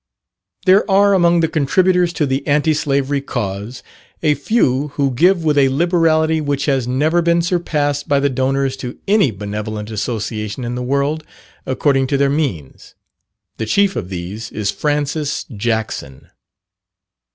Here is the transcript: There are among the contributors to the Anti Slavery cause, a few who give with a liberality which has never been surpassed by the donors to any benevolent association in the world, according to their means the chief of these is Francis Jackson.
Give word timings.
There 0.65 0.89
are 0.89 1.13
among 1.13 1.41
the 1.41 1.47
contributors 1.47 2.11
to 2.13 2.25
the 2.25 2.47
Anti 2.47 2.73
Slavery 2.73 3.21
cause, 3.21 3.83
a 4.23 4.33
few 4.33 4.87
who 4.95 5.11
give 5.11 5.43
with 5.43 5.59
a 5.59 5.69
liberality 5.69 6.41
which 6.41 6.65
has 6.65 6.87
never 6.87 7.21
been 7.21 7.43
surpassed 7.43 8.07
by 8.07 8.19
the 8.19 8.27
donors 8.27 8.75
to 8.77 8.97
any 9.07 9.29
benevolent 9.29 9.91
association 9.91 10.63
in 10.65 10.73
the 10.73 10.81
world, 10.81 11.23
according 11.67 12.07
to 12.07 12.17
their 12.17 12.31
means 12.31 12.95
the 13.57 13.67
chief 13.67 13.95
of 13.95 14.09
these 14.09 14.51
is 14.51 14.71
Francis 14.71 15.43
Jackson. 15.55 16.31